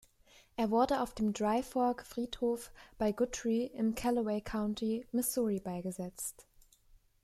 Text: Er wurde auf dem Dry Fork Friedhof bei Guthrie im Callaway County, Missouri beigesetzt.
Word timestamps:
Er 0.55 0.71
wurde 0.71 1.01
auf 1.01 1.13
dem 1.13 1.31
Dry 1.31 1.61
Fork 1.61 2.03
Friedhof 2.07 2.71
bei 2.97 3.11
Guthrie 3.11 3.67
im 3.67 3.93
Callaway 3.93 4.41
County, 4.41 5.05
Missouri 5.11 5.59
beigesetzt. 5.59 6.47